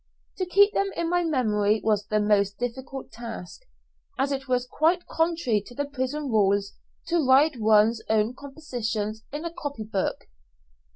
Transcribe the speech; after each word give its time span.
To 0.39 0.47
keep 0.47 0.73
them 0.73 0.89
in 0.95 1.11
my 1.11 1.23
memory 1.23 1.79
was 1.83 2.07
the 2.07 2.19
most 2.19 2.57
difficult 2.57 3.11
task, 3.11 3.61
as 4.17 4.31
it 4.31 4.47
was 4.47 4.65
quite 4.65 5.05
contrary 5.05 5.61
to 5.67 5.75
the 5.75 5.85
prison 5.85 6.23
rules 6.31 6.73
to 7.09 7.23
write 7.23 7.57
one's 7.59 8.01
own 8.09 8.33
compositions 8.33 9.23
in 9.31 9.45
a 9.45 9.53
copy 9.53 9.83
book. 9.83 10.25